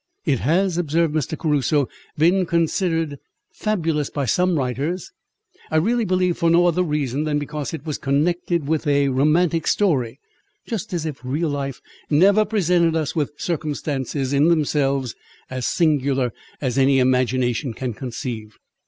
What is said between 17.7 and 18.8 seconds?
can conceive.